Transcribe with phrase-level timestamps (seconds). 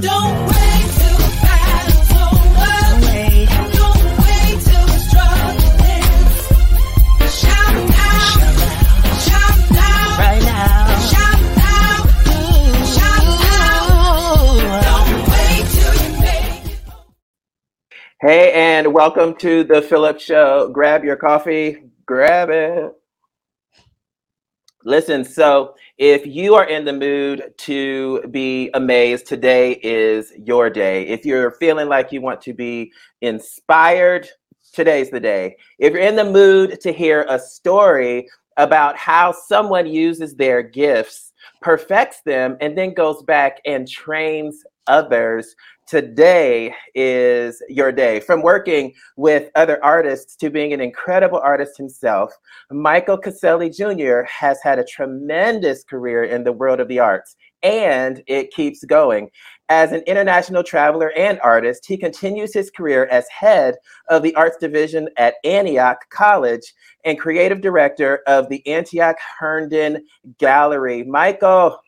[0.00, 2.72] Don't wait till the battle's over.
[3.72, 5.52] Don't wait till the struggle
[5.84, 6.36] ends.
[7.38, 8.24] Shout now.
[9.20, 10.16] Shout now.
[10.18, 10.98] Right now.
[11.12, 11.92] Shout now.
[12.96, 13.76] Shout now.
[14.88, 16.80] Don't wait till you make it.
[18.20, 20.70] Hey, and welcome to the Philip Show.
[20.72, 22.92] Grab your coffee, grab it.
[24.84, 31.06] Listen, so if you are in the mood to be amazed, today is your day.
[31.06, 34.28] If you're feeling like you want to be inspired,
[34.72, 35.56] today's the day.
[35.78, 41.32] If you're in the mood to hear a story about how someone uses their gifts,
[41.60, 45.54] perfects them, and then goes back and trains others,
[45.86, 48.20] today is your day.
[48.20, 52.32] From working with other artists to being an incredible artist himself,
[52.70, 54.22] Michael Casselli Jr.
[54.22, 59.30] has had a tremendous career in the world of the arts, and it keeps going.
[59.68, 63.76] As an international traveler and artist, he continues his career as head
[64.08, 70.04] of the arts division at Antioch College and creative director of the Antioch Herndon
[70.38, 71.04] Gallery.
[71.04, 71.78] Michael,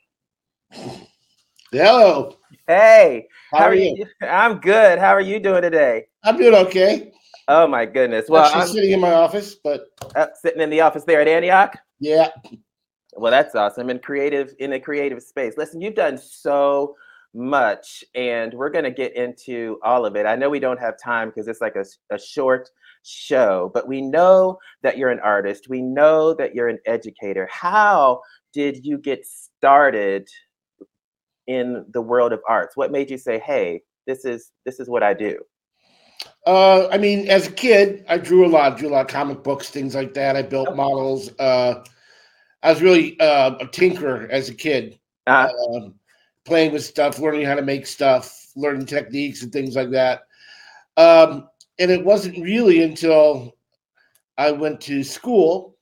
[1.75, 2.36] Hello.
[2.69, 4.06] hey, How are you?
[4.22, 5.00] I'm good.
[5.00, 6.05] How are you doing today?
[6.22, 7.11] I'm doing okay.
[7.48, 8.27] Oh my goodness.
[8.28, 11.20] Well, Well, Actually I'm sitting in my office, but uh, sitting in the office there
[11.20, 11.77] at Antioch.
[11.98, 12.28] yeah.
[13.16, 13.91] Well, that's awesome.
[13.91, 15.55] And creative in a creative space.
[15.56, 16.94] Listen, you've done so
[17.34, 20.27] much, and we're going to get into all of it.
[20.27, 22.70] I know we don't have time because it's like a, a short
[23.03, 25.69] show, but we know that you're an artist.
[25.69, 27.48] We know that you're an educator.
[27.50, 28.20] How
[28.53, 30.28] did you get started
[31.47, 32.77] in the world of arts?
[32.77, 35.39] What made you say, "Hey, this is this is what I do"?
[36.47, 39.09] Uh, I mean, as a kid, I drew a lot, I drew a lot of
[39.09, 40.37] comic books, things like that.
[40.37, 40.77] I built Okay.
[40.77, 41.31] models.
[41.39, 41.83] Uh,
[42.62, 45.95] I was really uh, a tinkerer as a kid, Uh, um,
[46.45, 50.22] playing with stuff, learning how to make stuff, learning techniques and things like that.
[50.97, 53.56] Um, and it wasn't really until
[54.39, 55.73] I went to school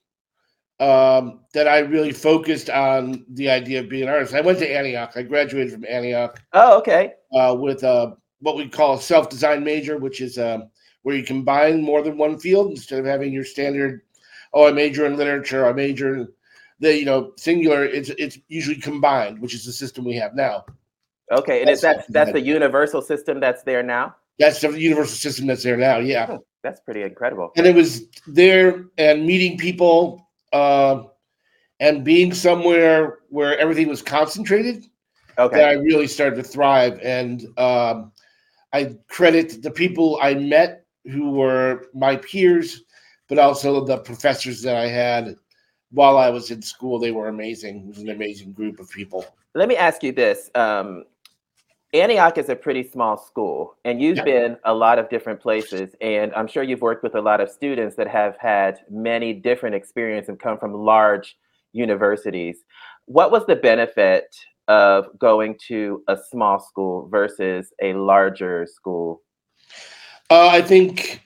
[0.82, 4.34] um, that I really focused on the idea of being an artist.
[4.34, 5.12] I went to Antioch.
[5.14, 6.42] I graduated from Antioch.
[6.54, 7.12] oh, okay.
[7.32, 10.58] uh, with uh, what we call a self-design major, which is uh,
[11.02, 14.02] where you combine more than one field instead of having your standard.
[14.52, 15.66] Oh, I major in literature.
[15.66, 16.28] I major in
[16.80, 17.84] the you know singular.
[17.84, 20.64] It's it's usually combined, which is the system we have now.
[21.30, 24.16] Okay, and is That's that that's the universal system that's there now?
[24.38, 25.98] That's the universal system that's there now.
[25.98, 27.52] Yeah, Hmm, That's pretty incredible.
[27.56, 30.21] and it was there and meeting people
[30.52, 31.04] uh,
[31.80, 34.86] and being somewhere where everything was concentrated.
[35.38, 35.56] Okay.
[35.56, 37.00] that I really started to thrive.
[37.02, 38.12] And um,
[38.72, 42.82] I credit the people I met who were my peers,
[43.28, 45.36] but also the professors that I had
[45.90, 46.98] while I was in school.
[46.98, 47.84] They were amazing.
[47.84, 49.24] It was an amazing group of people.
[49.54, 50.50] Let me ask you this.
[50.54, 51.04] Um,
[51.94, 54.24] Antioch is a pretty small school, and you've Yeah.
[54.24, 57.50] been a lot of different places, and I'm sure you've worked with a lot of
[57.50, 61.36] students that have had many different experiences and come from large
[61.72, 62.64] universities.
[63.04, 64.34] What was the benefit
[64.68, 69.20] of going to a small school versus a larger school?
[70.30, 71.20] Uh, I think,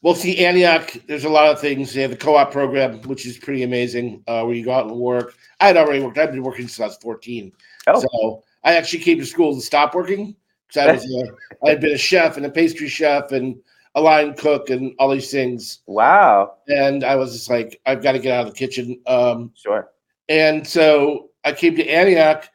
[0.00, 1.92] well, see, Antioch, there's a lot of things.
[1.92, 4.86] They have the co op program, which is pretty amazing, uh, where you go out
[4.86, 5.34] and work.
[5.60, 7.52] I had already worked, I've been working since I was 14.
[7.88, 8.00] Oh.
[8.00, 10.36] So I actually came to school to stop working
[10.66, 13.56] because I was a, I had been a chef and a pastry chef and
[13.94, 15.80] a line cook and all these things.
[15.86, 16.56] Wow.
[16.68, 19.00] And I was just like, I've got to get out of the kitchen.
[19.06, 19.88] Um, Sure.
[20.28, 22.48] and so I came to Antioch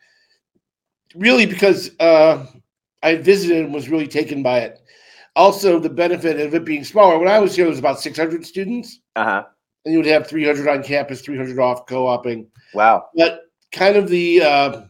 [1.16, 2.46] really because uh,
[3.02, 4.79] I visited and was really taken by it.
[5.35, 7.18] Also, the benefit of it being smaller.
[7.18, 9.44] When I was here, it was about 600 students, Uh huh.
[9.85, 12.47] and you would have 300 on campus, 300 off co-oping.
[12.75, 13.07] Wow.
[13.16, 13.41] But
[13.72, 14.81] kind of the uh,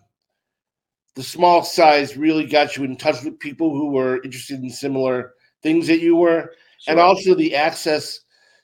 [1.15, 5.33] the small size really got you in touch with people who were interested in similar
[5.61, 6.51] things that you were,
[6.87, 8.21] and also the access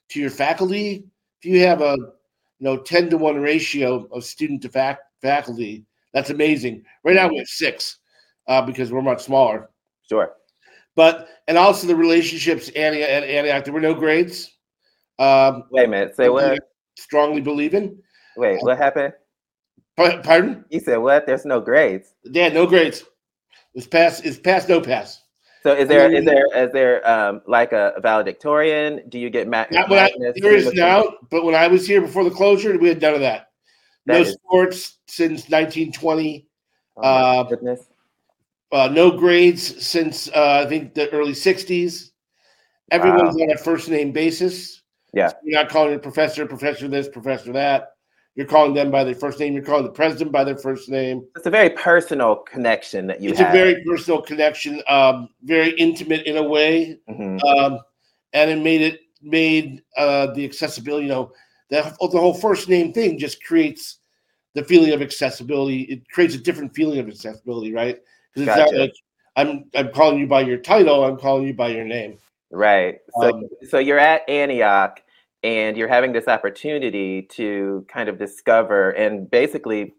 [0.10, 1.06] to your faculty.
[1.42, 5.86] If you have a you know 10 to 1 ratio of student to fac- faculty,
[6.14, 6.84] that's amazing.
[7.04, 8.00] Right now we have six
[8.48, 9.70] uh, because we're much smaller.
[10.08, 10.34] Sure.
[10.96, 14.58] But and also the relationships Antioch, at Antioch, there were no grades.
[15.18, 16.16] Um, Wait a minute.
[16.16, 16.60] Say what?
[16.98, 18.02] Strongly believe in.
[18.36, 18.62] Wait.
[18.62, 19.14] What happened?
[20.00, 20.66] Pa- Pardon?
[20.70, 21.26] You said what?
[21.26, 22.14] There's no grades.
[22.24, 23.04] Yeah, no grades.
[23.74, 24.20] It's pass.
[24.22, 24.68] It's pass.
[24.68, 25.22] No pass.
[25.64, 29.08] So is there is mean- there is there um like a valedictorian?
[29.10, 30.12] Do you get ma- Not when I,
[30.42, 33.20] there is now, but when I was here before the closure, we had none of
[33.20, 33.52] that.
[34.06, 36.48] No That is- sports since 1920.
[36.98, 37.82] Oh uh, goodness.
[38.72, 42.12] Uh, no grades since uh, I think the early 60s.
[42.92, 44.82] Everyone's on a first name basis.
[45.14, 45.32] Yeah.
[45.44, 47.96] You're not calling it professor, professor this, professor that.
[48.36, 49.54] You're calling them by their first name.
[49.54, 51.26] You're calling the president by their first name.
[51.36, 53.50] It's a very personal connection that you it's have.
[53.50, 57.44] a very personal connection, um, very intimate in a way, Mhm.
[57.44, 57.80] um,
[58.34, 61.08] and it made it made uh, the accessibility.
[61.08, 61.32] You know,
[61.70, 63.98] the the whole first name thing just creates
[64.54, 65.82] the feeling of accessibility.
[65.84, 68.00] It creates a different feeling of accessibility, right?
[68.34, 68.74] Because it's Gotcha.
[68.76, 68.94] not like
[69.36, 71.04] I'm I'm calling you by your title.
[71.04, 72.20] I'm calling you by your name.
[72.52, 73.00] Right.
[73.20, 75.02] So, Um, so you're at Antioch
[75.44, 79.96] and you're having this opportunity to kind of discover and basically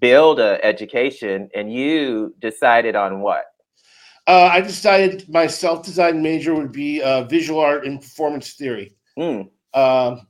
[0.00, 3.46] build a education and you decided on what?
[4.26, 8.94] Uh, I decided my self-designed major would be uh, visual art and performance theory.
[9.18, 10.26] Mm, Um,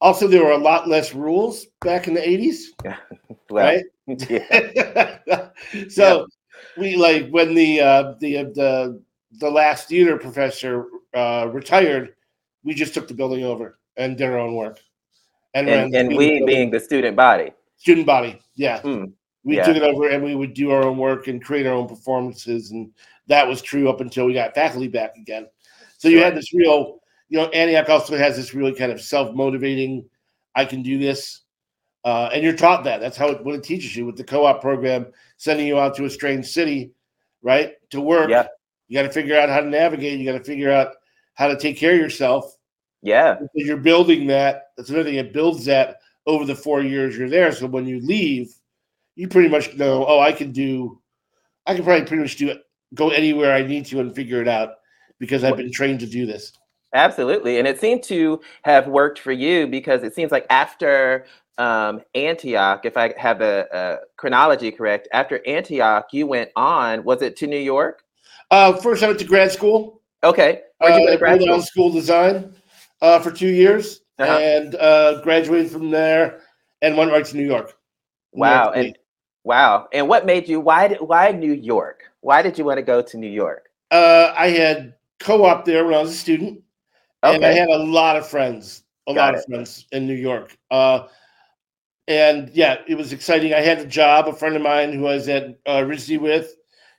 [0.00, 2.74] also, there were a lot less rules back in the '80s,
[3.50, 3.84] well, right?
[4.28, 5.48] yeah.
[5.88, 6.26] so
[6.76, 9.02] we like when the uh, the uh, the
[9.40, 12.14] the last theater professor uh, retired,
[12.64, 14.80] we just took the building over and did our own work.
[15.54, 17.52] And, And, and we being the student body.
[17.76, 19.12] student body, yeah, Mm,
[19.44, 19.64] we yeah.
[19.64, 22.70] took it over and we would do our own work and create our own performances,
[22.70, 22.90] and
[23.26, 25.46] that was true up until we got faculty back again.
[25.98, 26.24] So you Sure.
[26.24, 30.04] had this real, you know, Antioch also has this really kind of self-motivating,
[30.54, 31.40] I can do this.
[32.04, 33.00] Uh, and you're taught that.
[33.00, 35.06] That's how it, what it teaches you with the co-op program,
[35.38, 36.92] sending you out to a strange city,
[37.42, 38.28] right, to work.
[38.28, 38.50] Yep.
[38.88, 40.18] You got to figure out how to navigate.
[40.18, 40.96] You got to figure out
[41.32, 42.56] how to take care of yourself.
[43.04, 43.34] Yeah.
[43.34, 44.70] Because you're building that.
[44.76, 45.16] That's another thing.
[45.16, 47.52] It builds that over the four years you're there.
[47.52, 48.52] So when you leave,
[49.14, 50.06] you pretty much know.
[50.08, 51.00] Oh, I can do.
[51.66, 52.62] I can probably pretty much do it.
[52.94, 54.76] Go anywhere I need to and figure it out
[55.18, 56.52] because I've been trained to do this.
[56.94, 57.58] Absolutely.
[57.58, 61.26] And it seemed to have worked for you because it seems like after
[61.58, 67.20] um, Antioch, if I have the uh, chronology correct, after Antioch, you went on, was
[67.20, 68.04] it to New York?
[68.50, 70.00] Uh, first, I went to grad school.
[70.22, 70.62] Okay.
[70.78, 71.62] Where'd you uh, go to grad Rhode school?
[71.62, 72.54] School Design
[73.02, 74.38] uh, for two years Uh-huh.
[74.38, 76.40] and uh, graduated from there
[76.82, 77.76] and went right to New York.
[78.32, 78.64] New Wow.
[78.64, 78.98] York And
[79.44, 79.88] wow.
[79.92, 82.04] And what made you, why did, why New York?
[82.20, 83.68] Why did you want to go to New York?
[83.90, 86.60] uh, I had co-op there when I was a student,
[87.22, 89.38] and I had a lot of friends, a Got lot it.
[89.38, 90.56] of friends in New York.
[90.70, 91.06] Uh,
[92.08, 93.54] and yeah, it was exciting.
[93.54, 94.28] I had a job.
[94.28, 96.54] A friend of mine who I was at uh, RISD with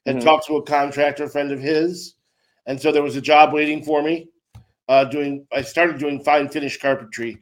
[0.06, 0.22] had Mhm.
[0.22, 2.16] talked to a contractor friend of his,
[2.66, 4.30] and so there was a job waiting for me.
[4.88, 7.42] Uh, doing, I started doing fine finish carpentry,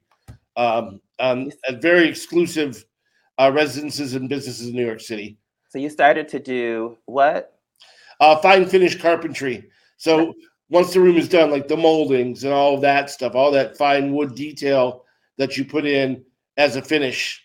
[0.55, 2.85] um, um, at very exclusive
[3.37, 5.37] uh, residences and businesses in New York City.
[5.69, 7.53] So you started to do what?
[8.19, 9.69] uh, fine finish carpentry.
[9.97, 10.33] So
[10.69, 14.13] once the room is done, like the moldings and all that stuff, all that fine
[14.13, 15.03] wood detail
[15.37, 16.23] that you put in
[16.57, 17.43] as a finish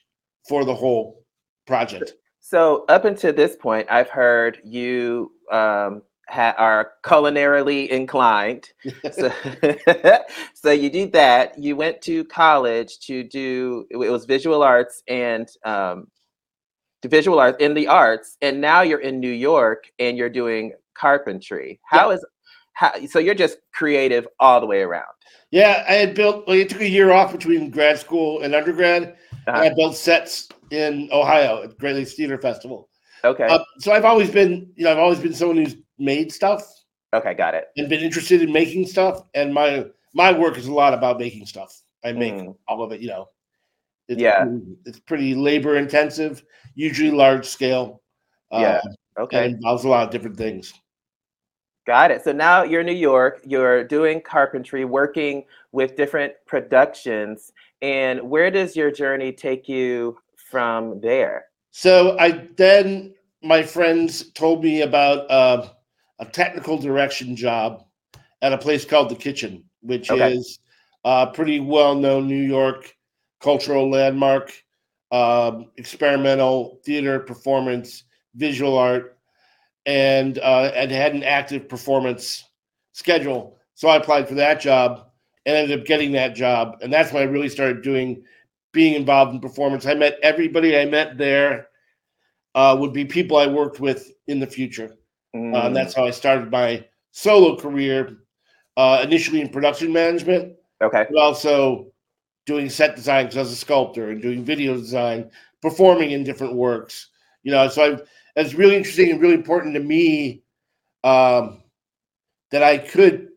[0.49, 1.25] for the whole
[1.67, 2.15] project.
[2.41, 8.69] So up until this point, I've heard you um, ha- are culinarily inclined.
[9.13, 9.33] so,
[10.55, 11.59] so you did that.
[11.59, 16.09] You went to college to do it was visual arts and um,
[17.03, 20.73] the visual arts in the arts, and now you're in New York and you're doing
[20.95, 21.81] carpentry.
[21.85, 22.25] How is
[22.73, 22.93] how?
[23.07, 25.07] So you're just creative all the way around.
[25.51, 26.47] Yeah, I had built.
[26.47, 29.17] Well, it took a year off between grad school and undergrad,
[29.47, 29.75] and I Uh-huh.
[29.77, 32.89] built sets in Ohio at Great Lakes Theater Festival.
[33.25, 33.45] Okay.
[33.45, 36.63] Uh, so I've always been, you know, I've always been someone who's made stuff
[37.15, 37.35] okay.
[37.35, 37.69] Got it.
[37.77, 39.23] and been interested in making stuff.
[39.35, 41.83] And my my work is a lot about making stuff.
[42.05, 42.57] I make Mm.
[42.67, 43.29] all of it, you know.
[44.09, 44.45] It's Yeah.
[44.45, 46.43] pretty- it's pretty labor intensive,
[46.75, 48.03] usually large scale.
[48.51, 48.81] Yeah,
[49.19, 49.45] uh, Okay.
[49.45, 50.73] and involves a lot of different things.
[51.87, 52.23] Got it.
[52.25, 57.53] So now you're in New York, you're doing carpentry, working with different productions.
[57.83, 61.47] And where does your journey take you from there?
[61.71, 65.69] So I then my friends told me about uh,
[66.19, 67.85] a technical direction job
[68.43, 70.35] at a place called the Kitchen, which Okay.
[70.35, 70.59] is
[71.05, 72.95] a pretty well known New York
[73.41, 74.53] cultural landmark,
[75.13, 79.17] um, experimental theater performance, visual art,
[79.87, 82.45] and uh, and had an active performance
[82.93, 83.57] schedule.
[83.75, 85.07] So I applied for that job
[85.47, 88.23] and ended up getting that job, and that's when I really started doing
[88.73, 89.87] being involved in performance.
[89.87, 91.69] I met everybody I met there
[92.55, 94.98] uh, would be people I worked with in the future.
[95.35, 98.19] Uh, Mm, and that's how I started my solo career,
[98.77, 101.07] uh, initially in production management, okay.
[101.11, 101.93] but also
[102.47, 105.31] doing set design because I was a sculptor and doing video design,
[105.61, 107.11] performing in different works.
[107.43, 110.43] You know, so I've, it's really interesting and really important to me
[111.05, 111.63] um,
[112.51, 113.29] that I could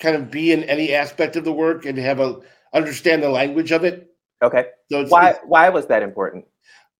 [0.00, 2.40] kind of be in any aspect of the work and have a
[2.74, 4.08] understand the language of it.
[4.42, 4.66] Okay.
[4.90, 6.44] So it's, Why it's- why was that important?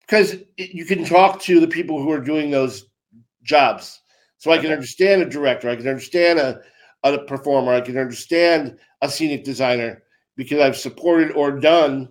[0.06, 2.86] because you can talk to the people who are doing those
[3.42, 4.00] jobs.
[4.44, 6.60] So I can understand a director, I can understand a,
[7.02, 10.02] a performer, I can understand a scenic designer
[10.36, 12.10] because I've supported or done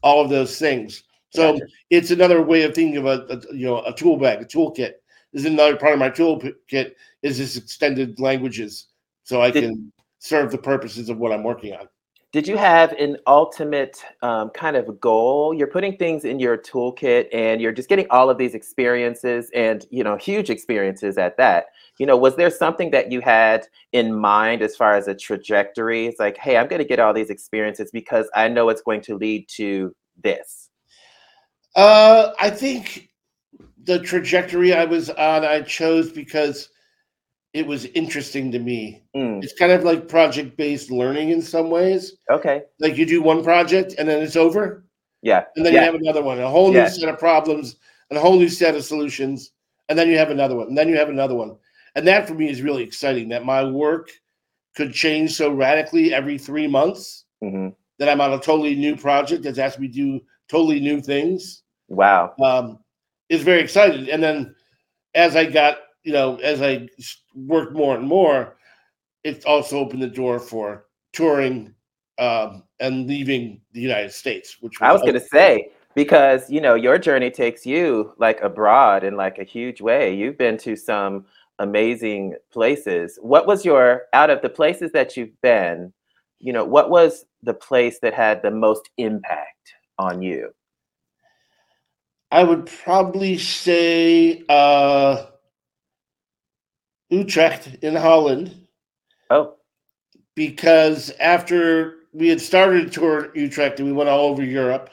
[0.00, 1.02] all of those things.
[1.30, 1.66] So Gotcha.
[1.90, 4.92] it's another way of thinking of a, a you know a tool bag, a toolkit.
[5.32, 8.86] This is another part of my toolkit is this extended languages,
[9.24, 11.88] so I Did- can serve the purposes of what I'm working on.
[12.34, 15.54] Did you have an ultimate um, kind of goal?
[15.54, 19.86] You're putting things in your toolkit and you're just getting all of these experiences and,
[19.92, 21.66] you know, huge experiences at that.
[22.00, 26.06] You know, was there something that you had in mind as far as a trajectory?
[26.06, 29.02] It's like, hey, I'm going to get all these experiences because I know it's going
[29.02, 30.70] to lead to this.
[31.76, 33.10] Uh, I think
[33.84, 36.70] the trajectory I was on, I chose because
[37.54, 39.02] it was interesting to me.
[39.16, 42.16] Mm, It's kind of like project based learning in some ways.
[42.30, 42.64] okay.
[42.80, 44.84] Like you do one project and then it's over,
[45.22, 45.44] Yeah.
[45.56, 45.80] and then yeah.
[45.80, 46.88] you have another one, a whole new Yeah.
[46.88, 47.76] set of problems,
[48.10, 49.52] and a whole new set of solutions,
[49.88, 51.56] and then you have another one, and then you have another one.
[51.94, 54.10] And that for me is really exciting that my work
[54.76, 57.68] could change so radically every three months hmm
[58.00, 61.62] that I'm on a totally new project that's has me to do totally new things.
[61.88, 62.34] Wow.
[62.42, 62.80] um,
[63.28, 64.08] is very excited.
[64.08, 64.56] And then
[65.14, 66.88] as I got, you know, as I
[67.34, 68.56] worked more and more,
[69.24, 71.74] it's also opened the door for touring
[72.18, 76.74] um, and leaving the United States, which I was going to say, because, you know,
[76.74, 80.14] your journey takes you like abroad in like a huge way.
[80.14, 81.24] You've been to some
[81.58, 83.18] amazing places.
[83.22, 85.92] What was your, out of the places that you've been,
[86.38, 90.50] you know, what was the place that had the most impact on you?
[92.30, 95.26] I would probably say uh,
[97.18, 98.54] Utrecht in Holland
[99.30, 99.56] Oh,
[100.34, 104.90] because after we had started to tour Utrecht and we went all over Europe,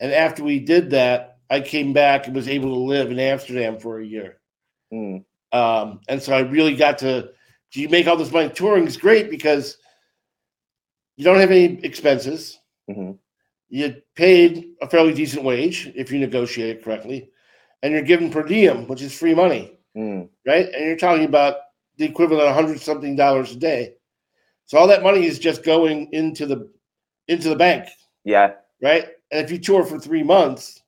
[0.00, 3.78] and after we did that, I came back and was able to live in Amsterdam
[3.78, 4.38] for a year.
[4.92, 7.30] mm, Um, and so I really got to.
[7.72, 8.48] Do you make all this money?
[8.50, 9.78] Touring is great because
[11.16, 12.58] you don't have any expenses.
[12.90, 13.18] mhm.
[13.68, 17.30] You paid a fairly decent wage if you negotiate it correctly,
[17.82, 20.66] and you're given per diem, which is free money, mm, right?
[20.72, 21.56] And you're talking about
[21.98, 23.94] the equivalent of hundred something dollars a day.
[24.66, 26.70] So all that money is just going into the
[27.28, 27.88] into the bank,
[28.24, 28.52] yeah.
[28.82, 29.06] right?
[29.32, 30.82] And if you tour for three months,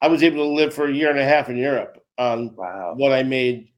[0.00, 2.94] I was able to live for a year and a half in Europe on Wow.
[2.96, 3.68] what I made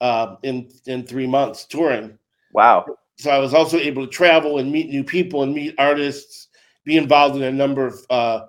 [0.00, 2.18] uh, in in three months touring.
[2.52, 2.84] Wow.
[3.18, 6.48] So I was also able to travel and meet new people and meet artists,
[6.84, 8.40] be involved in a number of uh,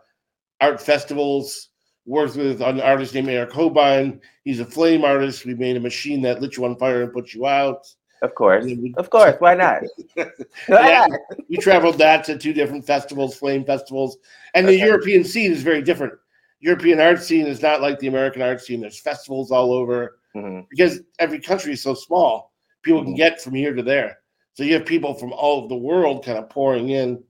[0.61, 1.69] art festivals.
[2.05, 4.19] Worked with an artist named Eric Hobein.
[4.43, 5.45] He's a flame artist.
[5.45, 7.87] We made a machine that lit you on fire and put you out.
[8.21, 8.63] Of course.
[8.65, 9.35] We- Of course.
[9.39, 9.81] Why not?
[10.69, 11.07] Yeah.
[11.49, 14.17] we traveled that to two different festivals, flame festivals,
[14.53, 16.13] and the European scene is very different.
[16.59, 18.81] European art scene is not like the American art scene.
[18.81, 20.65] There's festivals all over Mhm.
[20.69, 22.53] because every country is so small.
[22.83, 23.17] People can Mhm.
[23.17, 24.19] get from here to there.
[24.53, 27.23] So you have people from all over the world kind of pouring in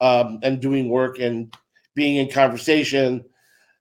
[0.00, 1.56] um, and doing work and
[1.94, 3.24] being in conversation,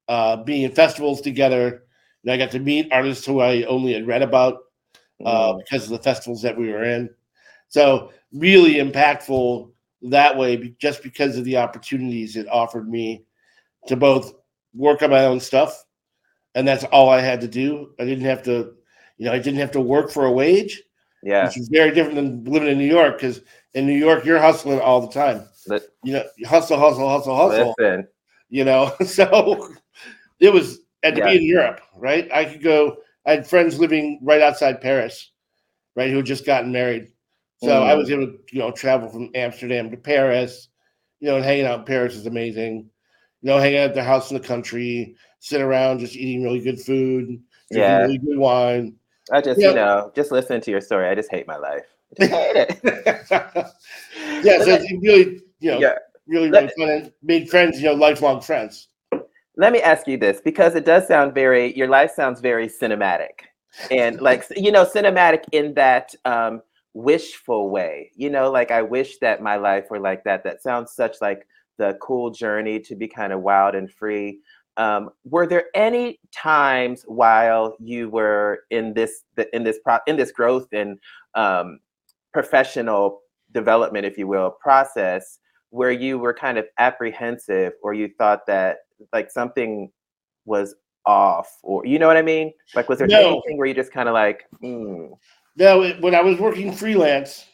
[0.07, 1.83] uh, being in festivals together.
[2.23, 4.59] And I got to meet artists who I only had read about
[5.25, 5.59] uh, Mm.
[5.59, 7.09] because of the festivals that we were in.
[7.69, 9.71] So really impactful
[10.03, 13.23] that way, just because of the opportunities it offered me
[13.87, 14.33] to both
[14.73, 15.85] work on my own stuff,
[16.53, 17.93] and that's all I had to do.
[17.99, 18.73] I didn't have to,
[19.17, 20.83] you know, I didn't have to work for a wage,
[21.23, 21.45] Yeah.
[21.45, 23.17] which is very different than living in New York.
[23.17, 23.41] Because
[23.73, 25.47] in New York, you're hustling all the time.
[25.67, 27.73] Li- You know, hustle, hustle, hustle, hustle.
[27.79, 28.07] Listen.
[28.49, 29.69] You know, so
[30.39, 31.29] it was and to Yeah.
[31.31, 32.31] be in Europe, right?
[32.31, 32.97] I could go.
[33.25, 35.31] I had friends living right outside Paris,
[35.95, 37.11] right, who had just gotten married.
[37.63, 37.97] So I Mm.
[37.97, 40.69] was able to, you know, travel from Amsterdam to Paris,
[41.19, 42.89] you know, and hanging out in Paris is amazing.
[43.41, 46.59] You know, hanging out at their house in the country, sit around just eating really
[46.59, 47.27] good food,
[47.71, 48.01] drinking Yeah.
[48.01, 48.95] really good wine.
[49.31, 49.69] I just, Yeah.
[49.69, 51.85] you know, just listening to your story, I just hate my life.
[52.19, 52.79] I hate it.
[54.43, 55.95] yeah, so it's really, you know, Yeah.
[56.27, 58.89] really, Let- really fun and made friends, you know, lifelong friends.
[59.57, 63.45] Let me ask you this because it does sound very, your life sounds very cinematic.
[63.89, 66.61] And like, you know, cinematic in that um,
[66.93, 68.11] wishful way.
[68.15, 70.43] You know, like I wish that my life were like that.
[70.43, 71.47] That sounds such like
[71.77, 74.39] the cool journey to be kind of wild and free.
[74.77, 80.31] Um, were there any times while you were in this in this pro, in this
[80.31, 80.99] growth and
[81.35, 81.79] um,
[82.33, 83.21] professional
[83.53, 88.79] development, if you will, process where you were kind of apprehensive or you thought that
[89.13, 89.91] like something
[90.45, 90.75] was
[91.05, 92.51] off or you know what I mean?
[92.73, 93.33] Like was there No.
[93.33, 95.07] anything where you just kind of like, hmm,
[95.57, 97.45] No, it- when I was working freelance,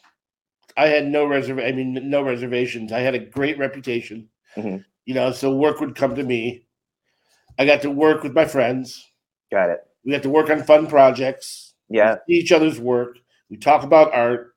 [0.76, 1.62] I had no reserv.
[1.66, 2.92] I mean, no reservations.
[2.92, 4.28] I had a great reputation.
[4.56, 4.84] Mhm.
[5.04, 6.66] You know, so work would come to me.
[7.58, 9.08] I got to work with my friends.
[9.50, 9.80] got it.
[10.04, 11.74] We got to work on fun projects.
[11.90, 12.16] Yeah.
[12.26, 13.18] see each other's work.
[13.50, 14.54] We talk about art.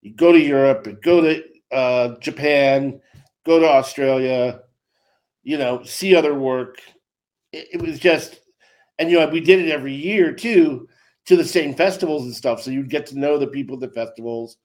[0.00, 3.00] You go to Europe, you go to uh, Japan,
[3.46, 4.60] go to Australia,
[5.42, 6.78] you know, see other work.
[7.52, 8.40] It, it was just,
[8.98, 10.88] and you know, we did it every year too,
[11.26, 12.62] to the same festivals and stuff.
[12.62, 14.56] So you'd get to know the people at the festivals.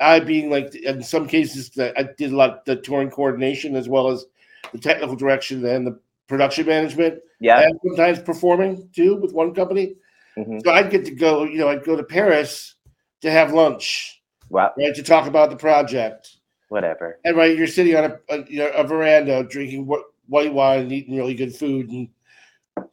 [0.00, 4.26] I being like, in some cases, I did like the touring coordination as well as
[4.72, 7.60] the technical direction and the production management, Yeah.
[7.60, 9.96] and sometimes performing too with one company.
[10.36, 10.62] Mhm.
[10.64, 12.74] So I'd get to go, you know, I'd go to Paris
[13.20, 16.36] to have lunch, Well, right, to talk about the project.
[16.72, 17.20] Whatever.
[17.24, 20.80] And right, you're sitting on a, a, you know, a veranda drinking wh- white wine
[20.80, 22.08] and eating really good food and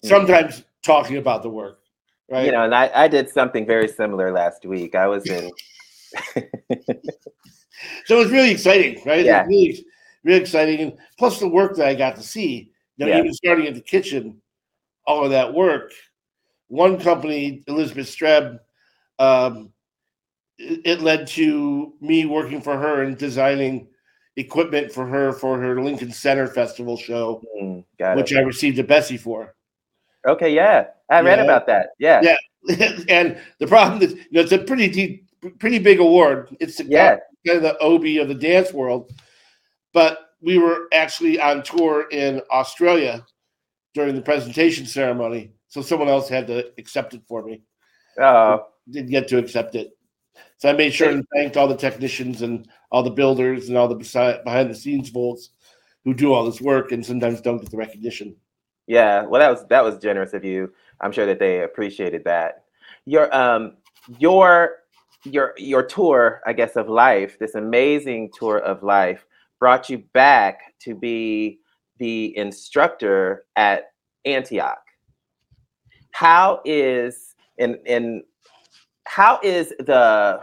[0.04, 1.80] sometimes talking about the work,
[2.30, 2.46] right?
[2.46, 4.96] You know, and I, I did something very similar last week.
[4.96, 5.50] I was in
[8.06, 9.24] so it was really exciting, right?
[9.26, 9.46] Yeah.
[9.46, 9.86] really,
[10.26, 10.80] really exciting.
[10.82, 13.20] And plus the work that I got to see, you know, Yeah.
[13.20, 14.42] even starting at the kitchen,
[15.08, 15.94] all of that work.
[16.68, 18.60] One company, Elizabeth Streb,
[19.20, 19.72] um,
[20.60, 23.88] it, led to me working for her and designing
[24.36, 27.84] equipment for her for her Lincoln Center Festival show, Mm,
[28.16, 28.34] which.
[28.36, 29.56] I received a Bessie for.
[30.28, 30.88] Okay, yeah.
[31.10, 31.44] I read Yeah.
[31.46, 31.90] about that.
[31.98, 32.22] Yeah.
[32.22, 32.38] Yeah.
[33.10, 35.28] and the problem is, you know, it's a pretty deep,
[35.60, 36.56] pretty big award.
[36.60, 37.18] It's the Yeah.
[37.48, 39.12] kind of the Obie of the dance world.
[39.94, 43.26] But we were actually on tour in Australia
[43.94, 47.62] during the presentation ceremony, so someone else had to accept it for me.
[48.20, 49.92] Oh, Didn't get to accept it,
[50.60, 53.88] so I made sure and thanked all the technicians and all the builders and all
[53.88, 53.96] the
[54.44, 55.50] behind the scenes folks
[56.04, 58.36] who do all this work and sometimes don't get the recognition.
[58.86, 59.24] yeah.
[59.24, 60.72] Well, that was that was generous of you.
[61.02, 62.66] I'm sure that they appreciated that.
[63.06, 63.78] Your um
[64.18, 64.80] your
[65.24, 69.26] your your tour, I guess, of life, this amazing tour of life,
[69.60, 71.60] brought you back to be
[72.00, 73.92] the instructor at
[74.26, 74.84] Antioch.
[76.12, 78.24] How is and and
[79.10, 80.40] how is the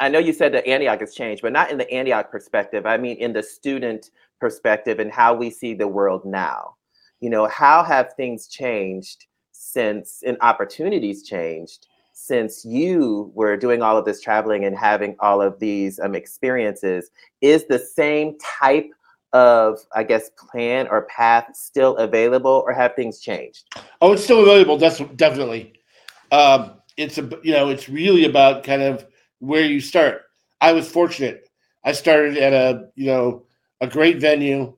[0.00, 2.86] I know you said that Antioch has changed, but not in the Antioch perspective.
[2.86, 6.76] I mean in the student perspective and how we see the world now.
[7.18, 13.96] You know, how have things changed since and opportunities changed since you were doing all
[13.96, 17.10] of this traveling and having all of these um, experiences?
[17.40, 18.90] Is the same type
[19.32, 23.64] of, I guess, plan or path still available, or have things changed?
[24.00, 24.78] Oh, it's still available.
[24.78, 25.74] That's definitely.
[26.30, 29.06] Um, it's a you know it's really about kind of
[29.38, 30.22] where you start.
[30.60, 31.48] I was fortunate.
[31.84, 33.46] I started at a you know
[33.80, 34.76] a great venue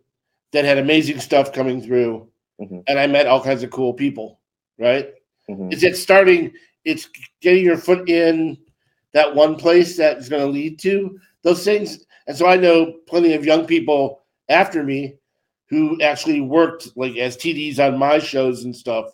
[0.52, 2.28] that had amazing stuff coming through,
[2.60, 2.84] Mhm.
[2.86, 4.38] and I met all kinds of cool people.
[4.78, 5.08] Right?
[5.48, 5.72] Mhm.
[5.72, 6.52] Is it starting?
[6.84, 7.08] It's
[7.40, 8.58] getting your foot in
[9.12, 12.06] that one place that is going to lead to those things.
[12.26, 15.14] And so I know plenty of young people after me
[15.68, 19.06] who actually worked like as TDs on my shows and stuff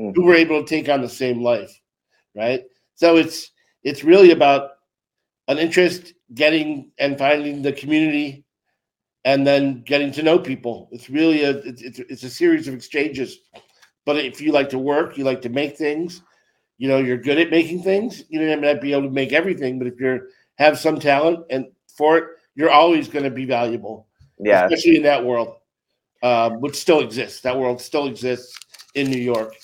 [0.00, 0.14] Mhm.
[0.16, 1.80] who were able to take on the same life,
[2.34, 2.64] right?
[2.94, 3.50] So it's
[3.82, 4.70] it's really about
[5.48, 8.44] an interest, getting and finding the community,
[9.24, 10.88] and then getting to know people.
[10.92, 13.38] It's really a it's it's, a series of exchanges.
[14.04, 16.22] But if you like to work, you like to make things,
[16.78, 18.24] you know, you're good at making things.
[18.28, 21.66] You may not be able to make everything, but if you're have some talent and
[21.96, 24.06] for it, you're always going to be valuable
[24.38, 24.64] Yeah.
[24.64, 25.56] especially in that world,
[26.22, 27.40] um, which still exists.
[27.42, 28.56] That world still exists
[28.94, 29.54] in New York,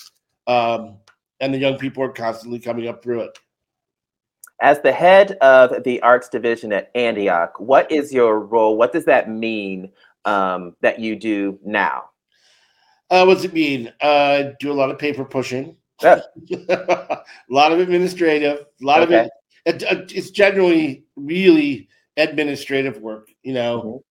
[0.46, 0.98] um,
[1.40, 3.38] and the young people are constantly coming up through it.
[4.60, 8.76] As the head of the arts division at Antioch, what is your role?
[8.76, 9.92] What does that mean
[10.24, 12.04] um, that you do now?
[13.10, 13.92] Uh, what does it mean?
[14.00, 16.20] Uh, do a lot of paper pushing, a
[17.48, 19.20] lot of administrative, a lot Okay.
[19.20, 19.30] of
[19.64, 19.92] it, it.
[19.92, 23.30] it- It's generally really administrative work.
[23.44, 24.02] You know, Mhm.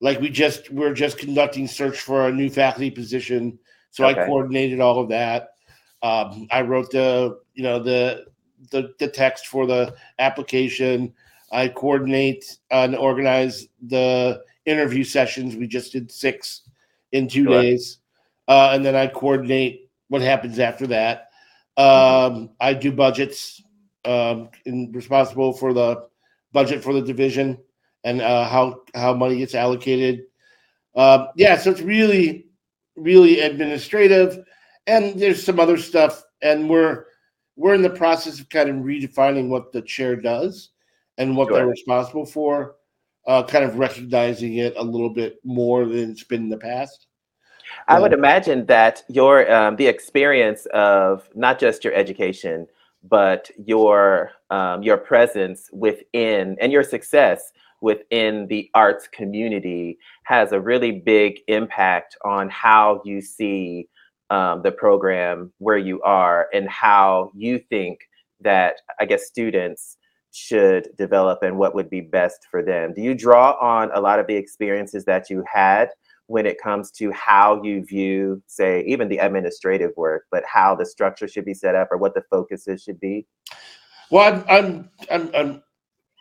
[0.00, 3.58] like we just we're just conducting search for a new faculty position,
[3.90, 5.50] so I coordinated all of that.
[6.02, 8.26] Um, I wrote the you know the
[8.70, 11.12] the the text for the application.
[11.52, 15.56] I coordinate and organize the interview sessions.
[15.56, 16.62] We just did six
[17.12, 17.98] in two days,
[18.48, 21.30] uh, and then I coordinate what happens after that.
[21.76, 23.62] Um, I do budgets.
[24.06, 26.06] Um, and responsible for the
[26.52, 27.58] budget for the division
[28.04, 30.22] and uh, how how money gets allocated.
[30.96, 32.46] Um, yeah, so it's really
[32.96, 34.38] really administrative,
[34.86, 37.06] and there's some other stuff, and we're
[37.56, 40.70] we're in the process of kind of redefining what the chair does
[41.18, 41.70] and what they're Sure.
[41.70, 42.76] responsible for,
[43.26, 47.06] uh, kind of recognizing it a little bit more than it's been in the past.
[47.88, 52.66] I would imagine that your um, the experience of not just your education,
[53.02, 60.60] but your um, your presence within and your success within the arts community has a
[60.60, 63.88] really big impact on how you see
[64.30, 68.00] um, the program where you are and how you think
[68.40, 69.96] that I guess students
[70.32, 72.94] should develop and what would be best for them.
[72.94, 75.90] Do you draw on a lot of the experiences that you had
[76.26, 80.86] when it comes to how you view, say, even the administrative work, but how the
[80.86, 83.26] structure should be set up or what the focuses should be?
[84.10, 85.62] Well, I'm I'm I'm I'm,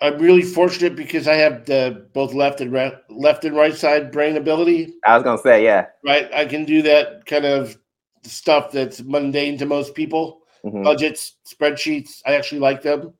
[0.01, 4.11] I'm really fortunate because I have the both left and right, left and right side
[4.11, 4.95] brain ability.
[5.05, 5.87] I was gonna say, yeah.
[6.03, 7.77] Right, I can do that kind of
[8.23, 10.41] stuff that's mundane to most people.
[10.65, 10.83] Mhm.
[10.83, 12.21] Budgets, spreadsheets.
[12.25, 13.13] I actually like them,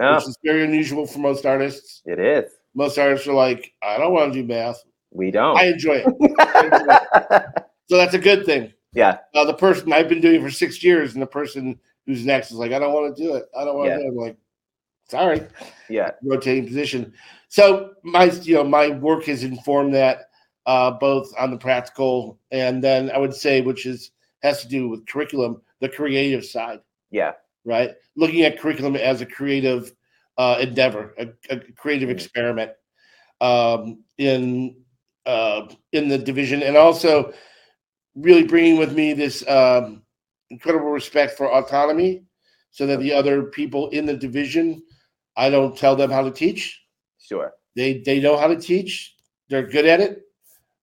[0.00, 2.02] Oh, which is very unusual for most artists.
[2.06, 2.50] it is.
[2.74, 4.82] Most artists are like, I don't want to do math.
[5.12, 5.56] We don't.
[5.58, 6.06] I enjoy it.
[6.38, 6.94] I enjoy
[7.40, 7.44] it.
[7.88, 8.72] So that's a good thing.
[8.92, 9.18] yeah.
[9.34, 12.56] Uh, the person I've been doing for six years, and the person who's next is
[12.56, 13.44] like, I don't want to do it.
[13.56, 13.96] I don't want Yeah.
[13.96, 14.10] to do it.
[14.10, 14.36] I'm like,
[15.08, 15.42] sorry,
[15.88, 16.12] Yeah.
[16.22, 17.12] rotating position.
[17.48, 20.30] So my, you know, my work has informed that
[20.66, 24.10] uh, both on the practical and then I would say, which is
[24.46, 26.80] has to do with curriculum, the creative side,
[27.10, 27.32] Yeah.
[27.64, 27.90] right?
[28.16, 29.92] Looking at curriculum as a creative
[30.38, 32.16] uh, endeavor, a, a creative Mhm.
[32.16, 32.70] experiment
[33.40, 33.80] um,
[34.18, 34.76] in
[35.26, 37.32] uh, in the division, and also
[38.14, 40.02] really bringing with me this um,
[40.50, 42.22] incredible respect for autonomy,
[42.70, 44.66] so that the other people in the division,
[45.36, 46.62] I don't tell them how to teach.
[47.18, 47.48] Sure.
[47.74, 49.16] They they know how to teach.
[49.48, 50.22] They're good at it.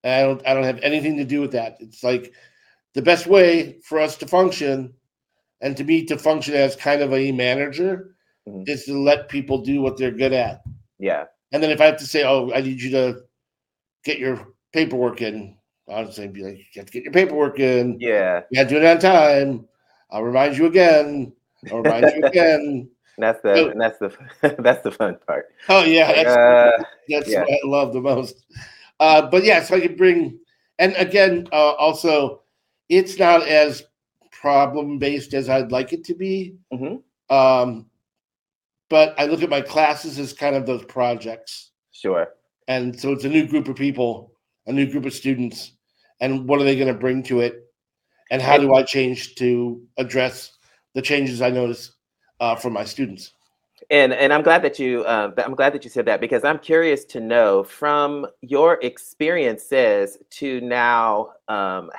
[0.03, 1.77] I don't I don't have anything to do with that.
[1.79, 2.33] It's like
[2.93, 4.93] the best way for us to function
[5.61, 8.15] and to me to function as kind of a manager
[8.47, 8.67] Mhm.
[8.67, 10.61] is to let people do what they're good at.
[10.99, 11.25] Yeah.
[11.51, 13.21] And then if I have to say, oh, I need you to
[14.03, 15.55] get your paperwork in,
[15.89, 17.97] I'll say, be like, you have to get your paperwork in.
[17.99, 18.41] Yeah.
[18.49, 19.67] You got to do it on time.
[20.11, 21.33] I'll remind you again.
[21.71, 22.89] I'll remind you again.
[23.17, 24.09] That's the So- and that's the
[24.59, 25.45] that's the fun part.
[25.69, 27.41] Oh yeah, that's Uh, that's yeah.
[27.41, 28.43] what I love the most.
[28.99, 30.39] Uh, but yeah, so I could bring,
[30.79, 32.41] and again, uh, also,
[32.97, 33.83] it's not as
[34.31, 36.55] problem based as I'd like it to be.
[36.73, 37.01] Mhm.
[37.29, 37.89] Um,
[38.89, 42.33] but I look at my classes as kind of those projects, Sure.
[42.67, 44.33] and so it's a new group of people,
[44.67, 45.71] a new group of students,
[46.19, 47.65] and what are they going to bring to it,
[48.31, 50.57] and how do I change to address
[50.93, 51.93] the changes I notice
[52.39, 53.33] uh, from my students.
[53.89, 56.43] And and I'm glad that you um, that- I'm glad that you said that because
[56.43, 61.89] I'm curious to know from your experiences to now um,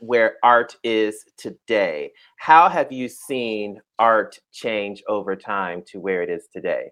[0.00, 2.12] where art is today.
[2.36, 6.90] How have you seen art change over time to where it is today?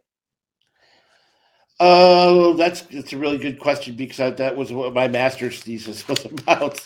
[1.81, 6.07] Oh, that's that's a really good question because I, that was what my master's thesis
[6.09, 6.85] was about.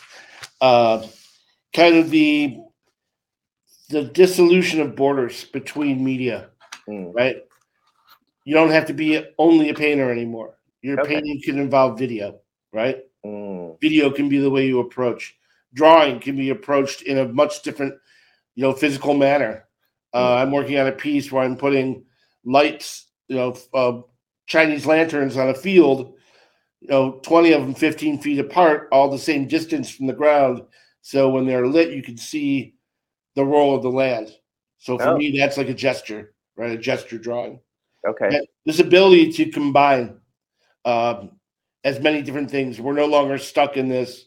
[0.61, 1.07] Uh,
[1.75, 2.59] kind of the
[3.91, 6.51] the dissolution of borders between media,
[6.89, 7.37] Mm, right?
[8.45, 10.59] You don't have to be only a painter anymore.
[10.83, 11.09] Your Okay.
[11.09, 12.41] painting can involve video,
[12.73, 12.99] right?
[13.25, 15.37] mm, Video can be the way you approach.
[15.75, 17.95] Drawing can be approached in a much different,
[18.55, 19.67] you know, physical manner.
[20.15, 22.05] Uh, I'm working on a piece where I'm putting
[22.45, 24.01] lights, you know, uh,
[24.47, 26.15] Chinese lanterns on a field,
[26.81, 30.63] you know, 20 of them 15 feet apart, all the same distance from the ground.
[31.01, 32.75] So when they're lit, you can see
[33.35, 34.31] the roll of the land.
[34.79, 35.17] So for Oh.
[35.17, 36.73] me, that's like a gesture, right?
[36.73, 37.61] A gesture drawing.
[38.07, 38.29] okay.
[38.33, 40.21] Yeah, This ability to combine
[40.85, 41.39] um,
[41.85, 42.81] as many different things.
[42.81, 44.27] We're no longer stuck in this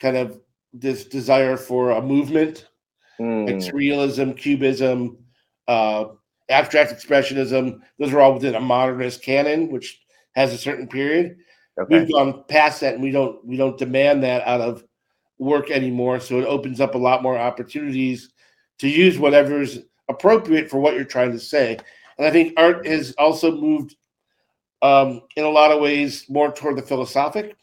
[0.00, 0.40] kind of
[0.80, 2.66] this desire for a movement
[3.18, 5.16] like Mm, surrealism, cubism,
[5.68, 6.06] uh,
[6.48, 7.80] abstract expressionism.
[7.98, 10.00] Those are all within a modernist canon, which
[10.34, 11.38] has a certain period.
[11.78, 12.00] okay.
[12.00, 14.84] We've gone past that, and we don't we don't demand that out of
[15.38, 16.20] work anymore.
[16.20, 18.30] So it opens up a lot more opportunities
[18.78, 21.78] to use whatever's appropriate for what you're trying to say.
[22.18, 23.96] And I think art has also moved
[24.82, 27.56] um, in a lot of ways more toward the philosophic,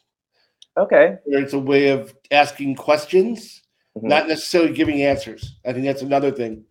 [0.78, 1.18] Okay.
[1.26, 3.62] where it's a way of asking questions
[3.98, 4.04] Mhm.
[4.10, 5.58] not necessarily giving answers.
[5.66, 6.66] I think that's another thing,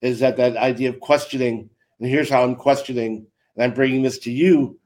[0.00, 1.68] is that that idea of questioning.
[1.98, 4.78] And here's how I'm questioning, and I'm bringing this to you,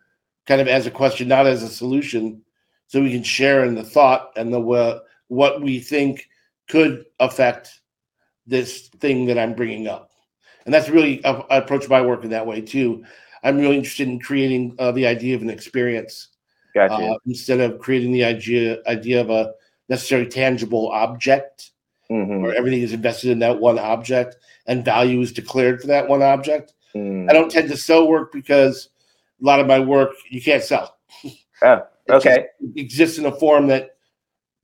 [0.46, 2.42] kind of as a question, not as a solution,
[2.87, 6.28] so we can share in the thought and the uh, what we think
[6.68, 7.80] could affect
[8.46, 10.11] this thing that I'm bringing up.
[10.64, 13.04] And that's really I I approach my work in that way too.
[13.42, 16.28] I'm really interested in creating uh, the idea of an experience
[16.74, 16.94] Gotcha.
[16.94, 19.52] uh, instead of creating the idea idea of a
[19.88, 21.70] necessarily tangible object
[22.11, 26.06] Mhm, where everything is invested in that one object and value is declared for that
[26.08, 26.74] one object.
[26.94, 27.28] mm.
[27.28, 28.90] I don't tend to sell work because
[29.40, 30.98] a lot of my work you can't sell.
[31.62, 32.46] Oh, It okay.
[32.76, 33.96] exists in a form that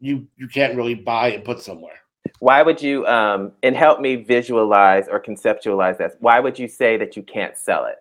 [0.01, 2.01] you you can't really buy and put somewhere.
[2.41, 6.17] Why would you um and help me visualize or conceptualize that?
[6.21, 7.97] Why would you say that you can't sell it?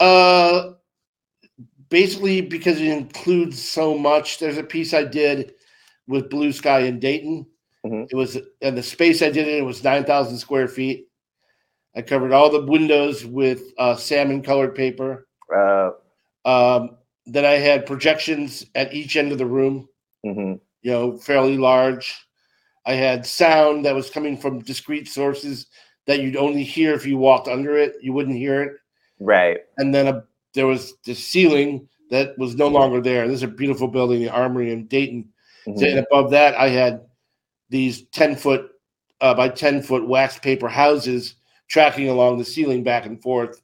[0.00, 0.72] Uh,
[1.88, 4.38] basically because it includes so much.
[4.38, 5.54] There's a piece I did
[6.06, 7.46] with Blue Sky in Dayton.
[7.84, 8.06] Mhm.
[8.10, 9.58] It was and the space I did it.
[9.58, 11.08] It was nine thousand square feet.
[11.96, 15.26] I covered all the windows with uh, salmon colored paper.
[15.54, 15.90] Uh,
[16.44, 19.88] Um, then I had projections at each end of the room.
[20.26, 22.14] mhm, you know, fairly large.
[22.86, 25.66] I had sound that was coming from discrete sources
[26.06, 27.94] that you'd only hear if you walked under it.
[28.02, 28.72] You wouldn't hear it.
[29.20, 29.58] Right.
[29.78, 33.26] And then a, there was the ceiling that was no longer there.
[33.26, 35.28] This is a beautiful building, the Armory in Dayton.
[35.66, 35.82] Mhm.
[35.90, 37.02] And above that, I had
[37.68, 38.70] these 10 foot
[39.20, 41.36] uh, by 10 foot wax paper houses
[41.68, 43.62] tracking along the ceiling back and forth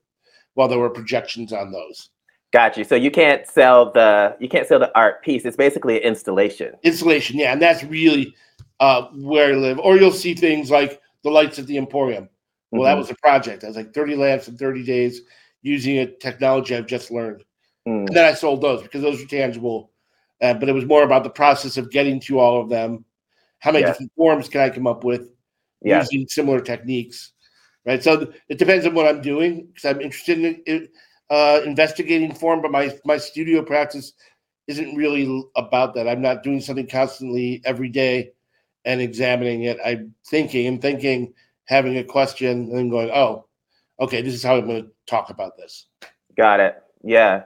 [0.54, 2.10] while there were projections on those.
[2.52, 2.84] Got you.
[2.84, 5.44] So you can't sell the you can't sell the art piece.
[5.44, 6.74] It's basically an installation.
[6.82, 8.34] Installation, yeah, and that's really
[8.80, 9.78] uh, where I live.
[9.78, 12.28] Or you'll see things like the lights at the Emporium.
[12.70, 13.00] Well, that Mhm.
[13.00, 13.62] was a project.
[13.62, 15.20] I was like 30 lamps in 30 days
[15.62, 17.44] using a technology I've just learned.
[17.86, 18.06] Mm.
[18.06, 19.90] And then I sold those because those were tangible.
[20.40, 23.04] Uh, but it was more about the process of getting to all of them.
[23.58, 23.90] How many Yeah.
[23.90, 25.30] different forms can I come up with
[25.82, 25.98] Yeah.
[26.00, 27.32] using similar techniques?
[27.84, 28.02] Right.
[28.02, 30.90] So th- it depends on what I'm doing because I'm interested in it,
[31.30, 34.12] uh, investigating form, but my my studio practice
[34.66, 36.06] isn't really about that.
[36.08, 38.32] I'm not doing something constantly every day
[38.84, 39.78] and examining it.
[39.84, 41.32] I'm thinking I'm thinking,
[41.64, 43.46] having a question, and then going, oh,
[44.00, 45.86] okay, this is how I'm going to talk about this.
[46.36, 46.82] Got it.
[47.02, 47.44] Yeah.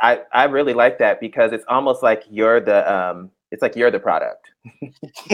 [0.00, 3.90] I I really like that because it's almost like you're the um it's like you're
[3.90, 4.50] the product.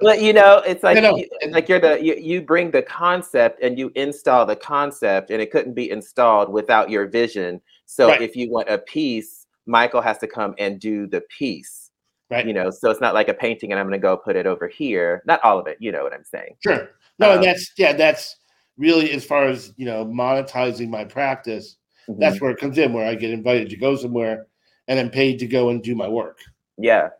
[0.00, 1.16] But you know, it's like I know.
[1.16, 5.40] you, like you're the you, you bring the concept and you install the concept and
[5.42, 7.60] it couldn't be installed without your vision.
[7.86, 8.22] So Right.
[8.22, 11.90] if you want a piece, Michael has to come and do the piece.
[12.30, 12.46] right.
[12.46, 14.46] You know, so it's not like a painting and I'm going to go put it
[14.46, 15.22] over here.
[15.26, 16.56] Not all of it, you know what I'm saying.
[16.62, 16.90] Sure.
[17.18, 18.36] No, Um, and that's yeah, that's
[18.78, 21.76] really as far as you know, monetizing my practice.
[22.08, 22.18] Mhm.
[22.20, 24.46] That's where it comes in, where I get invited to go somewhere
[24.86, 26.38] and then paid to go and do my work.
[26.78, 27.10] Yeah.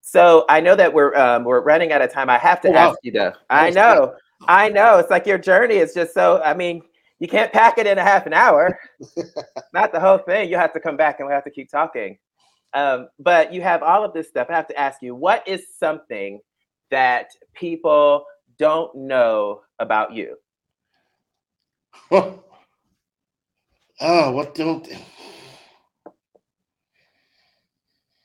[0.00, 2.30] So I know that we're um, we're running out of time.
[2.30, 2.88] I have to Oh, wow.
[2.90, 3.32] ask you though.
[3.50, 4.14] I know,
[4.48, 4.98] I know.
[4.98, 6.40] It's like your journey is just so.
[6.42, 6.82] I mean,
[7.18, 8.78] you can't pack it in a half an hour.
[9.74, 10.48] Not the whole thing.
[10.48, 12.18] You have to come back and we have to keep talking.
[12.74, 14.48] Um, but you have all of this stuff.
[14.50, 16.40] I have to ask you, what is something
[16.90, 18.24] that people
[18.58, 20.36] don't know about you?
[22.10, 22.42] oh,
[24.32, 24.84] what don't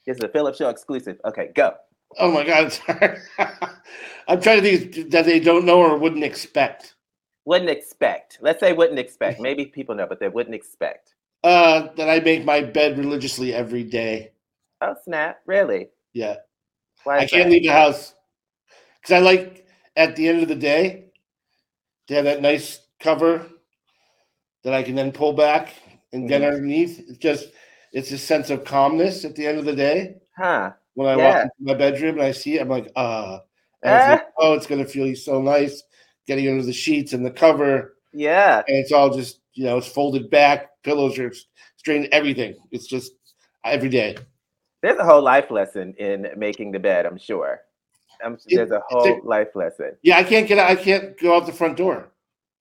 [0.06, 1.20] This is a Philip Show exclusive.
[1.26, 1.76] Okay, go.
[2.20, 2.78] oh my god.
[4.28, 6.96] I'm trying to think that they don't know or wouldn't expect.
[7.46, 8.40] Wouldn't expect.
[8.42, 9.40] Let's say wouldn't expect.
[9.40, 11.16] Maybe people know, but they wouldn't expect.
[11.44, 14.32] Uh that I make my bed religiously every day.
[14.82, 15.40] Oh snap!
[15.46, 15.90] Really?
[16.14, 16.36] Yeah.
[17.04, 17.50] Why I can't that?
[17.50, 18.16] leave the house
[19.02, 19.66] because I like
[19.96, 21.12] at the end of the day
[22.08, 23.48] to have that nice cover
[24.64, 25.74] that I can then pull back
[26.14, 26.48] and get Mhm.
[26.48, 27.00] underneath.
[27.08, 27.50] It's just
[27.92, 30.74] it's a sense of calmness at the end of the day Huh?
[30.96, 31.24] when I Yeah.
[31.24, 32.62] walk into my bedroom and I see it.
[32.62, 33.42] I'm like, ah,
[33.84, 35.84] and it's like, oh, it's gonna feel so nice
[36.28, 38.64] getting under the sheets and the cover, Yeah.
[38.68, 41.32] and it's all just you know it's folded back, pillows are
[41.78, 42.56] straightened, everything.
[42.72, 43.14] It's just
[43.66, 44.18] every day.
[44.82, 47.06] There's a whole life lesson in making the bed.
[47.08, 47.62] I'm sure.
[48.24, 49.96] I'm, It- there's a whole a- life lesson.
[50.02, 52.10] Yeah, I can't get out, I can't go out the front door.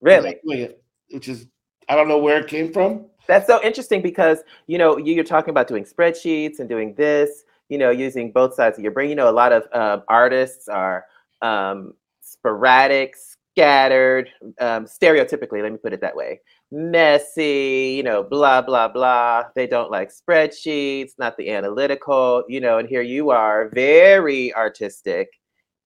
[0.01, 0.37] Really?
[0.45, 1.47] it, which is
[1.89, 3.07] I don't know where it came from.
[3.29, 7.45] That's so interesting because you know you, you're talking about doing spreadsheets and doing this.
[7.69, 9.09] You know, using both sides of your brain.
[9.11, 11.07] You know, a lot of um, artists are
[11.41, 14.29] um, sporadic, scattered,
[14.61, 15.63] um, stereotypically.
[15.63, 16.41] Let me put it that way.
[16.71, 17.95] Messy.
[17.97, 19.45] You know, blah blah blah.
[19.55, 22.45] They don't like spreadsheets, not the analytical.
[22.49, 25.29] You know, and here you are, very artistic,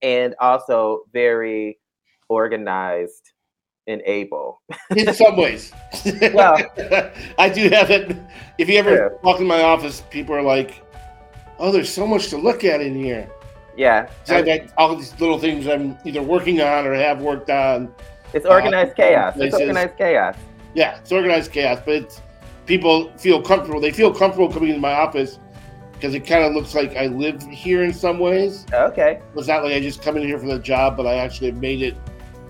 [0.02, 1.78] and also very
[2.28, 3.32] organized
[3.86, 4.60] and able.
[4.96, 5.72] in some ways.
[6.34, 6.58] Well-
[7.38, 8.16] I do have it.
[8.58, 9.08] If you ever Yeah.
[9.22, 10.82] walk in my office, people are like,
[11.58, 13.28] "Oh, there's so much to look at in here."
[13.76, 17.50] Yeah, So I got all these little things I'm either working on or have worked
[17.50, 17.92] on.
[18.32, 19.34] it's uh, organized chaos.
[19.36, 20.34] It's organized chaos.
[20.74, 22.22] Yeah, it's organized chaos, but it's,
[22.64, 23.78] people feel comfortable.
[23.78, 25.38] They feel comfortable coming into my office
[25.96, 28.66] because it kind of looks like I live here in some ways.
[28.72, 29.20] Okay.
[29.34, 31.82] It's not like I just come in here for the job, but I actually made
[31.82, 31.96] it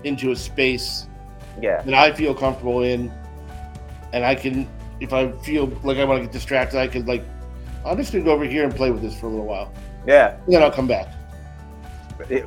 [0.03, 1.07] into a space
[1.61, 1.81] Yeah.
[1.83, 3.11] that I feel comfortable in,
[4.13, 4.67] and I can,
[4.99, 7.23] if I feel like I want to get distracted, I could like,
[7.85, 9.71] I'm just gonna go over here and play with this for a little while,
[10.05, 10.35] Yeah.
[10.45, 11.07] and then I'll come back.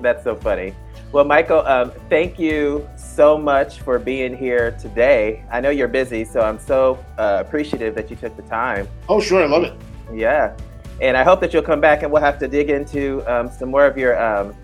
[0.01, 0.75] That's so funny.
[1.13, 5.45] Well, Michael, um, thank you so much for being here today.
[5.51, 8.87] I know you're busy, so I'm so uh, appreciative that you took the time.
[9.09, 9.73] Oh, sure, I love it.
[10.15, 10.53] Yeah.
[11.01, 13.71] And I hope that you'll come back and we'll have to dig into um, some
[13.71, 14.55] more of your um,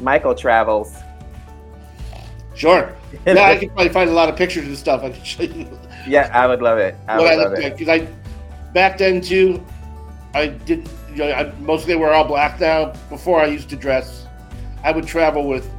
[0.00, 0.96] Michael travels.
[2.54, 2.94] Sure.
[3.26, 5.02] Yeah, I can probably find a lot of pictures and stuff.
[5.02, 5.66] I can show you
[6.06, 6.94] yeah, I would love it.
[7.08, 7.80] I what would I love it.
[7.86, 8.08] like I
[8.74, 9.64] back then too.
[10.34, 10.86] I did.
[11.10, 12.92] You know, I mostly wear all black now.
[13.08, 14.26] Before I used to dress,
[14.84, 15.70] I would travel with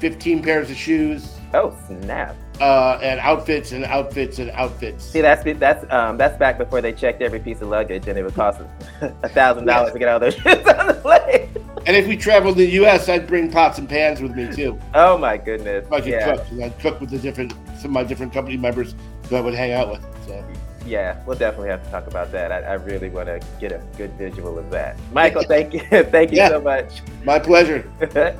[0.00, 2.34] 15 pairs of shoes, Oh, snap.
[2.60, 5.04] Uh, and outfits and outfits and outfits.
[5.04, 8.22] See, that's that's um, that's back before they checked every piece of luggage, and it
[8.22, 8.60] would cost
[9.00, 11.48] a thousand dollars to get all those shit on the plane.
[11.84, 14.78] And if we traveled the U.S., I'd bring pots and pans with me too.
[14.94, 15.84] Oh my goodness!
[15.86, 18.32] If I could Yeah, cook, and I'd cook with the different some of my different
[18.32, 20.06] company members that I would hang out with.
[20.26, 20.44] So
[20.86, 22.52] yeah, we'll definitely have to talk about that.
[22.52, 24.96] I, I really want to get a good visual of that.
[25.12, 26.50] Michael, thank you, thank you Yeah.
[26.50, 27.02] so much.
[27.24, 27.88] my pleasure.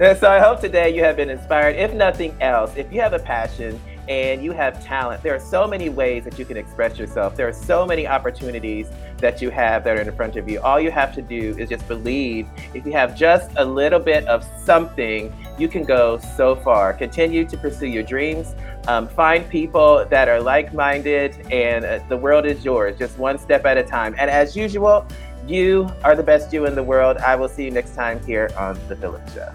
[0.00, 1.76] So I hope today you have been inspired.
[1.76, 5.66] If nothing else, if you have a passion and you have talent, there are so
[5.66, 7.36] many ways that you can express yourself.
[7.36, 8.86] There are so many opportunities
[9.18, 10.58] that you have that are in front of you.
[10.62, 12.48] All you have to do is just believe.
[12.72, 16.94] If you have just a little bit of something, you can go so far.
[16.94, 18.54] Continue to pursue your dreams.
[18.88, 23.38] Um, find people that are like minded, and uh, the world is yours, just one
[23.38, 24.14] step at a time.
[24.16, 25.06] And as usual,
[25.46, 27.18] you are the best you in the world.
[27.18, 29.52] I will see you next time here on The Phillips Show.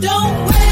[0.00, 0.69] Don't wait.